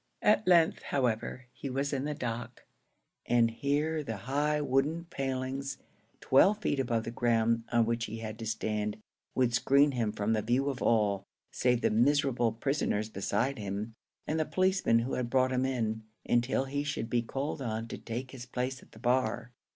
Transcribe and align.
At 0.23 0.47
length, 0.47 0.81
however, 0.81 1.45
he 1.53 1.69
was 1.69 1.93
in 1.93 2.05
the 2.05 2.15
dock, 2.15 2.65
and 3.27 3.51
here 3.51 4.01
the 4.03 4.17
high 4.17 4.59
wooden 4.59 5.05
palings, 5.11 5.77
twelve 6.21 6.57
feet 6.57 6.79
above 6.79 7.03
the 7.03 7.11
ground 7.11 7.65
on 7.71 7.85
which 7.85 8.05
he 8.05 8.17
had 8.17 8.39
to 8.39 8.47
stand, 8.47 8.97
would 9.35 9.53
screen 9.53 9.91
him 9.91 10.11
from 10.11 10.33
the 10.33 10.41
view 10.41 10.69
of 10.71 10.81
all, 10.81 11.23
save 11.51 11.81
the 11.81 11.91
miserable 11.91 12.51
prisoners 12.51 13.09
beside 13.11 13.59
him 13.59 13.93
and 14.25 14.39
the 14.39 14.45
policemen 14.45 14.97
who 14.97 15.13
had 15.13 15.29
brought 15.29 15.51
him 15.51 15.65
in, 15.67 16.01
until 16.27 16.65
he 16.65 16.83
should 16.83 17.07
be 17.07 17.21
called 17.21 17.61
on 17.61 17.87
to 17.89 17.99
take 17.99 18.31
his 18.31 18.47
place 18.47 18.81
at 18.81 18.93
the 18.93 18.99
bar. 18.99 19.51